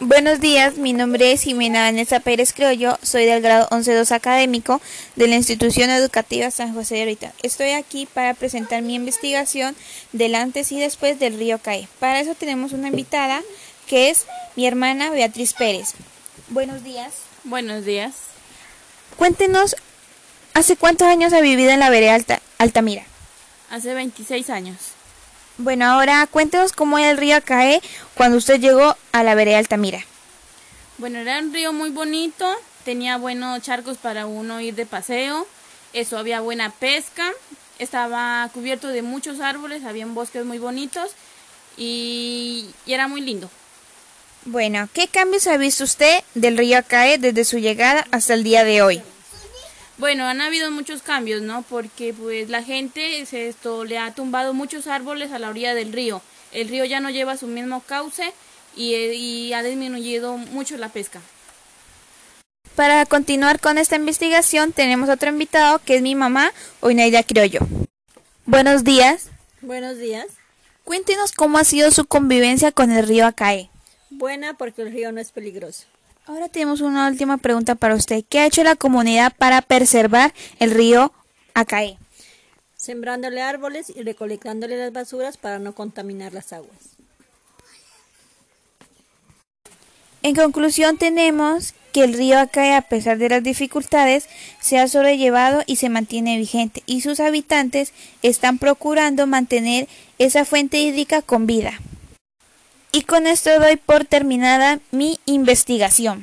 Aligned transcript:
Buenos 0.00 0.40
días, 0.40 0.78
mi 0.78 0.94
nombre 0.94 1.32
es 1.32 1.42
Jimena 1.42 1.82
Vanessa 1.82 2.20
Pérez 2.20 2.54
Criollo, 2.54 2.98
soy 3.02 3.26
del 3.26 3.42
grado 3.42 3.68
11-2 3.68 4.10
académico 4.12 4.80
de 5.16 5.28
la 5.28 5.34
institución 5.34 5.90
educativa 5.90 6.50
San 6.50 6.72
José 6.72 6.94
de 6.94 7.04
Rita. 7.04 7.32
Estoy 7.42 7.72
aquí 7.72 8.06
para 8.06 8.32
presentar 8.32 8.80
mi 8.80 8.94
investigación 8.94 9.76
del 10.12 10.34
antes 10.34 10.72
y 10.72 10.80
después 10.80 11.18
del 11.18 11.38
río 11.38 11.58
Cae. 11.58 11.88
Para 12.00 12.20
eso 12.20 12.34
tenemos 12.34 12.72
una 12.72 12.88
invitada 12.88 13.42
que 13.86 14.08
es 14.08 14.24
mi 14.54 14.66
hermana 14.66 15.10
Beatriz 15.10 15.52
Pérez. 15.52 15.92
Buenos 16.48 16.82
días. 16.82 17.12
Buenos 17.44 17.84
días. 17.84 18.14
Cuéntenos, 19.18 19.76
¿hace 20.54 20.76
cuántos 20.76 21.06
años 21.06 21.34
ha 21.34 21.40
vivido 21.42 21.70
en 21.70 21.80
la 21.80 21.90
vereda 21.90 22.14
Alta, 22.14 22.40
Altamira? 22.56 23.04
Hace 23.68 23.92
26 23.92 24.48
años. 24.48 24.95
Bueno, 25.58 25.86
ahora 25.86 26.26
cuéntenos 26.26 26.72
cómo 26.72 26.98
era 26.98 27.10
el 27.10 27.16
río 27.16 27.42
Cae 27.42 27.80
cuando 28.14 28.36
usted 28.36 28.60
llegó 28.60 28.94
a 29.12 29.22
la 29.22 29.34
vereda 29.34 29.58
Altamira. 29.58 30.04
Bueno, 30.98 31.18
era 31.18 31.38
un 31.38 31.52
río 31.52 31.72
muy 31.72 31.90
bonito, 31.90 32.46
tenía 32.84 33.16
buenos 33.16 33.62
charcos 33.62 33.96
para 33.96 34.26
uno 34.26 34.60
ir 34.60 34.74
de 34.74 34.84
paseo, 34.84 35.46
eso, 35.92 36.18
había 36.18 36.40
buena 36.40 36.70
pesca, 36.70 37.32
estaba 37.78 38.48
cubierto 38.52 38.88
de 38.88 39.02
muchos 39.02 39.40
árboles, 39.40 39.84
había 39.84 40.06
bosques 40.06 40.44
muy 40.44 40.58
bonitos 40.58 41.12
y, 41.76 42.66
y 42.84 42.92
era 42.92 43.08
muy 43.08 43.22
lindo. 43.22 43.50
Bueno, 44.44 44.88
¿qué 44.92 45.08
cambios 45.08 45.46
ha 45.46 45.56
visto 45.56 45.84
usted 45.84 46.22
del 46.34 46.58
río 46.58 46.82
Cae 46.86 47.18
desde 47.18 47.44
su 47.44 47.58
llegada 47.58 48.06
hasta 48.10 48.34
el 48.34 48.44
día 48.44 48.62
de 48.62 48.82
hoy? 48.82 49.02
Bueno, 49.98 50.26
han 50.26 50.42
habido 50.42 50.70
muchos 50.70 51.00
cambios, 51.02 51.40
¿no? 51.40 51.62
Porque 51.62 52.12
pues 52.12 52.50
la 52.50 52.62
gente 52.62 53.24
se, 53.24 53.48
esto 53.48 53.84
le 53.84 53.98
ha 53.98 54.12
tumbado 54.12 54.52
muchos 54.52 54.86
árboles 54.86 55.32
a 55.32 55.38
la 55.38 55.48
orilla 55.48 55.74
del 55.74 55.92
río. 55.92 56.20
El 56.52 56.68
río 56.68 56.84
ya 56.84 57.00
no 57.00 57.10
lleva 57.10 57.36
su 57.36 57.46
mismo 57.46 57.80
cauce 57.80 58.32
y, 58.76 58.94
y 58.94 59.52
ha 59.54 59.62
disminuido 59.62 60.36
mucho 60.36 60.76
la 60.76 60.90
pesca. 60.90 61.20
Para 62.74 63.06
continuar 63.06 63.58
con 63.58 63.78
esta 63.78 63.96
investigación 63.96 64.72
tenemos 64.72 65.08
otro 65.08 65.30
invitado 65.30 65.78
que 65.78 65.96
es 65.96 66.02
mi 66.02 66.14
mamá, 66.14 66.52
Oinaida 66.80 67.22
Criollo. 67.22 67.60
Buenos 68.44 68.84
días. 68.84 69.30
Buenos 69.62 69.96
días. 69.96 70.26
Cuéntenos 70.84 71.32
cómo 71.32 71.56
ha 71.56 71.64
sido 71.64 71.90
su 71.90 72.04
convivencia 72.04 72.70
con 72.70 72.92
el 72.92 73.08
río 73.08 73.26
Acae. 73.26 73.70
Buena 74.10 74.54
porque 74.54 74.82
el 74.82 74.92
río 74.92 75.10
no 75.10 75.20
es 75.20 75.32
peligroso. 75.32 75.86
Ahora 76.28 76.48
tenemos 76.48 76.80
una 76.80 77.06
última 77.06 77.36
pregunta 77.36 77.76
para 77.76 77.94
usted. 77.94 78.24
¿Qué 78.28 78.40
ha 78.40 78.46
hecho 78.46 78.64
la 78.64 78.74
comunidad 78.74 79.32
para 79.38 79.62
preservar 79.62 80.34
el 80.58 80.72
río 80.72 81.12
Acae? 81.54 81.98
Sembrándole 82.76 83.42
árboles 83.42 83.92
y 83.94 84.02
recolectándole 84.02 84.76
las 84.76 84.92
basuras 84.92 85.36
para 85.36 85.60
no 85.60 85.72
contaminar 85.72 86.32
las 86.32 86.52
aguas. 86.52 86.96
En 90.24 90.34
conclusión 90.34 90.98
tenemos 90.98 91.74
que 91.92 92.02
el 92.02 92.14
río 92.14 92.40
Acae 92.40 92.74
a 92.74 92.82
pesar 92.82 93.18
de 93.18 93.28
las 93.28 93.44
dificultades 93.44 94.28
se 94.60 94.80
ha 94.80 94.88
sobrellevado 94.88 95.62
y 95.64 95.76
se 95.76 95.90
mantiene 95.90 96.38
vigente 96.38 96.82
y 96.86 97.02
sus 97.02 97.20
habitantes 97.20 97.92
están 98.22 98.58
procurando 98.58 99.28
mantener 99.28 99.86
esa 100.18 100.44
fuente 100.44 100.78
hídrica 100.78 101.22
con 101.22 101.46
vida. 101.46 101.80
Y 102.96 103.02
con 103.02 103.26
esto 103.26 103.50
doy 103.60 103.76
por 103.76 104.06
terminada 104.06 104.78
mi 104.90 105.20
investigación. 105.26 106.22